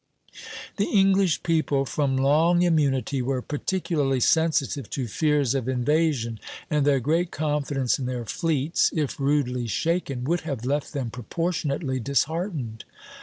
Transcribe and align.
The 0.77 0.85
English 0.85 1.43
people, 1.43 1.85
from 1.85 2.17
long 2.17 2.63
immunity, 2.63 3.21
were 3.21 3.43
particularly 3.43 4.19
sensitive 4.19 4.89
to 4.89 5.05
fears 5.07 5.53
of 5.53 5.67
invasion, 5.69 6.39
and 6.71 6.87
their 6.87 6.99
great 6.99 7.29
confidence 7.29 7.99
in 7.99 8.07
their 8.07 8.25
fleets, 8.25 8.89
if 8.95 9.19
rudely 9.19 9.67
shaken, 9.67 10.23
would 10.23 10.41
have 10.41 10.65
left 10.65 10.93
them 10.93 11.11
proportionately 11.11 11.99
disheartened. 11.99 12.83